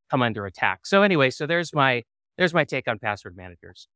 [0.09, 0.85] come under attack.
[0.85, 2.03] So anyway, so there's my
[2.37, 3.87] there's my take on password managers.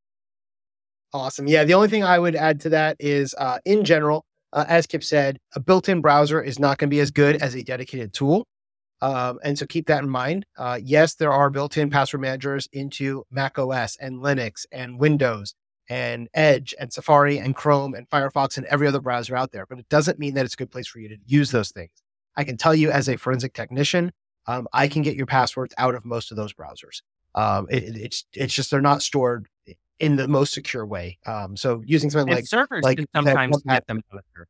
[1.14, 1.48] Awesome.
[1.48, 4.86] Yeah, the only thing I would add to that is, uh, in general, uh, as
[4.86, 8.14] Kip said, a built-in browser is not going to be as good as a dedicated
[8.14, 8.48] tool.
[9.02, 10.46] Um, and so keep that in mind.
[10.58, 15.54] Uh, yes, there are built-in password managers into Mac OS and Linux and Windows
[15.90, 19.80] and Edge and Safari and Chrome and Firefox and every other browser out there, but
[19.80, 21.92] it doesn't mean that it's a good place for you to use those things.
[22.38, 24.12] I can tell you as a forensic technician,
[24.48, 27.02] um, I can get your passwords out of most of those browsers.
[27.34, 29.48] Um, it, it's it's just they're not stored
[30.00, 31.18] in the most secure way.
[31.26, 34.48] Um, so using something and like servers like sometimes get them out there.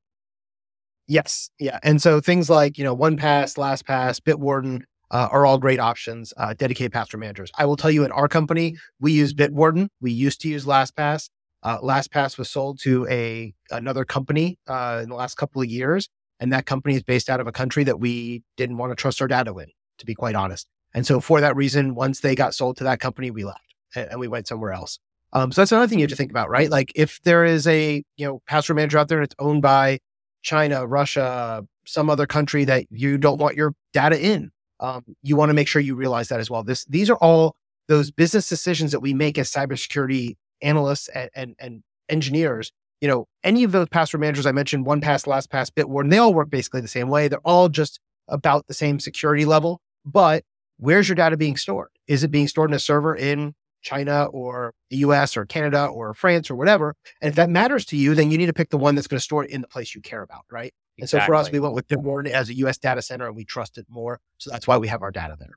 [1.08, 5.80] Yes, yeah, and so things like you know OnePass, LastPass, Bitwarden uh, are all great
[5.80, 6.34] options.
[6.36, 7.52] Uh, dedicated password managers.
[7.58, 9.90] I will tell you, in our company, we use Bitwarden.
[10.02, 11.30] We used to use LastPass.
[11.62, 16.10] Uh, LastPass was sold to a another company uh, in the last couple of years,
[16.40, 19.22] and that company is based out of a country that we didn't want to trust
[19.22, 19.68] our data in,
[19.98, 20.68] to be quite honest.
[20.94, 24.20] And so, for that reason, once they got sold to that company, we left and,
[24.20, 25.00] we went somewhere else.
[25.34, 26.70] Um, so that's another thing you have to think about, right?
[26.70, 30.00] Like if there is a you know password manager out there and it's owned by
[30.44, 35.50] China, Russia, some other country that you don't want your data in, um, you want
[35.50, 36.64] to make sure you realize that as well.
[36.64, 37.56] This these are all
[37.88, 42.72] those business decisions that we make as cybersecurity analysts and, and, and engineers.
[43.02, 46.18] You know, any of those password managers I mentioned, one pass, OnePass, LastPass, Bitwarden, they
[46.18, 47.28] all work basically the same way.
[47.28, 49.82] They're all just about the same security level.
[50.06, 50.44] But
[50.78, 51.90] where's your data being stored?
[52.08, 53.54] Is it being stored in a server in
[53.86, 56.96] China or the US or Canada or France or whatever.
[57.22, 59.20] And if that matters to you, then you need to pick the one that's going
[59.20, 60.74] to store it in the place you care about, right?
[60.98, 61.02] Exactly.
[61.02, 63.46] And so for us, we went with Bitwarden as a US data center and we
[63.46, 64.20] trust it more.
[64.40, 65.54] So that's why we have our data there.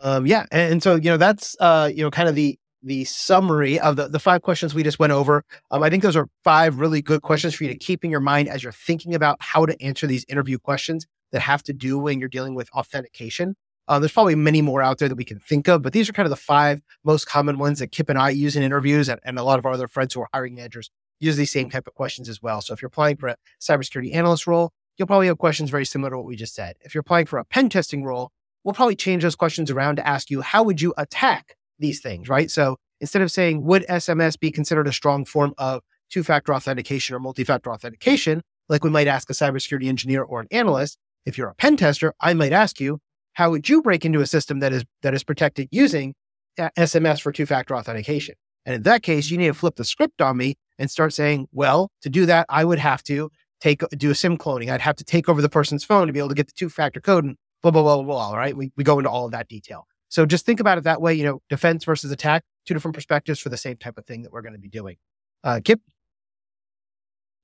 [0.00, 0.46] Um, yeah.
[0.52, 3.96] And, and, so, you know, that's, uh, you know, kind of the, the summary of
[3.96, 5.44] the, the five questions we just went over.
[5.70, 8.20] Um, I think those are five really good questions for you to keep in your
[8.20, 11.98] mind as you're thinking about how to answer these interview questions that have to do
[11.98, 13.56] when you're dealing with authentication.
[13.88, 16.12] Uh, there's probably many more out there that we can think of, but these are
[16.12, 19.20] kind of the five most common ones that Kip and I use in interviews and,
[19.24, 21.86] and a lot of our other friends who are hiring managers use these same type
[21.86, 22.60] of questions as well.
[22.60, 26.10] So if you're applying for a cybersecurity analyst role, you'll probably have questions very similar
[26.10, 26.76] to what we just said.
[26.82, 28.30] If you're applying for a pen testing role,
[28.64, 32.28] we'll probably change those questions around to ask you, how would you attack these things,
[32.28, 32.50] right?
[32.50, 37.14] So instead of saying, would SMS be considered a strong form of two factor authentication
[37.14, 41.36] or multi factor authentication, like we might ask a cybersecurity engineer or an analyst, if
[41.36, 43.00] you're a pen tester, I might ask you,
[43.34, 46.14] how would you break into a system that is that is protected using
[46.58, 48.34] uh, SMS for two factor authentication?
[48.64, 51.48] And in that case, you need to flip the script on me and start saying,
[51.52, 54.70] well, to do that, I would have to take do a SIM cloning.
[54.70, 56.68] I'd have to take over the person's phone to be able to get the two
[56.68, 58.28] factor code and blah, blah, blah, blah, blah.
[58.28, 58.56] All right.
[58.56, 59.86] We, we go into all of that detail.
[60.08, 63.40] So just think about it that way, you know, defense versus attack, two different perspectives
[63.40, 64.96] for the same type of thing that we're going to be doing.
[65.42, 65.80] Uh, Kip?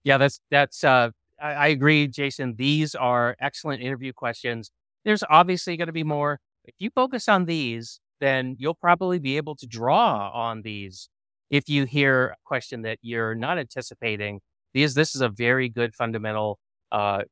[0.04, 1.10] Yeah, that's, that's, uh,
[1.40, 2.54] I, I agree, Jason.
[2.56, 4.70] These are excellent interview questions.
[5.04, 6.40] There's obviously going to be more.
[6.64, 11.08] If you focus on these, then you'll probably be able to draw on these
[11.50, 14.40] if you hear a question that you're not anticipating,
[14.72, 16.58] because this is a very good fundamental
[16.92, 17.22] uh,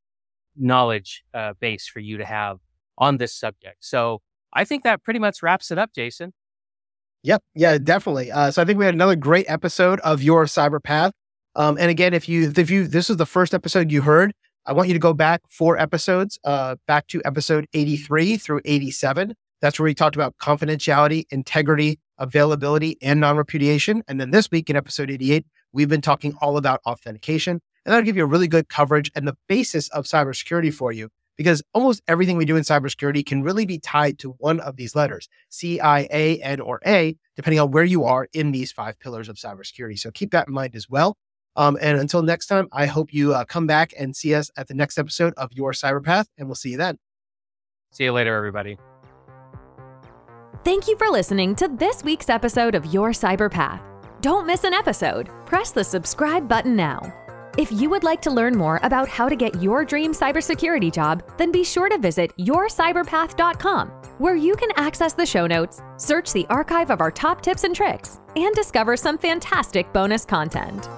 [0.56, 2.58] knowledge uh, base for you to have
[2.98, 3.76] on this subject.
[3.80, 4.20] So
[4.52, 6.32] I think that pretty much wraps it up, Jason.
[7.22, 7.42] Yep.
[7.54, 8.32] Yeah, definitely.
[8.32, 11.12] Uh, so I think we had another great episode of your cyber path.
[11.54, 14.32] Um, and again, if you if you this is the first episode you heard,
[14.66, 19.34] I want you to go back four episodes, uh, back to episode 83 through 87.
[19.60, 24.02] That's where we talked about confidentiality, integrity, availability, and non repudiation.
[24.08, 27.60] And then this week in episode 88, we've been talking all about authentication.
[27.84, 31.08] And that'll give you a really good coverage and the basis of cybersecurity for you
[31.36, 34.94] because almost everything we do in cybersecurity can really be tied to one of these
[34.94, 38.98] letters, C, I, A, N, or A, depending on where you are in these five
[38.98, 39.98] pillars of cybersecurity.
[39.98, 41.16] So keep that in mind as well.
[41.56, 44.68] Um, and until next time, I hope you uh, come back and see us at
[44.68, 46.98] the next episode of Your Cyberpath, and we'll see you then.
[47.92, 48.78] See you later, everybody.
[50.62, 53.80] Thank you for listening to this week's episode of Your Cyberpath.
[54.20, 55.30] Don't miss an episode.
[55.46, 57.00] Press the subscribe button now.
[57.60, 61.22] If you would like to learn more about how to get your dream cybersecurity job,
[61.36, 66.46] then be sure to visit yourcyberpath.com, where you can access the show notes, search the
[66.48, 70.88] archive of our top tips and tricks, and discover some fantastic bonus content.